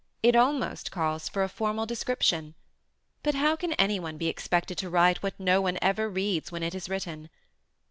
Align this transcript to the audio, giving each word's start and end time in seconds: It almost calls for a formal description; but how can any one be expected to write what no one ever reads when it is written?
It 0.23 0.35
almost 0.35 0.89
calls 0.89 1.29
for 1.29 1.43
a 1.43 1.47
formal 1.47 1.85
description; 1.85 2.55
but 3.21 3.35
how 3.35 3.55
can 3.55 3.73
any 3.73 3.99
one 3.99 4.17
be 4.17 4.29
expected 4.29 4.75
to 4.79 4.89
write 4.89 5.21
what 5.21 5.39
no 5.39 5.61
one 5.61 5.77
ever 5.79 6.09
reads 6.09 6.51
when 6.51 6.63
it 6.63 6.73
is 6.73 6.89
written? 6.89 7.29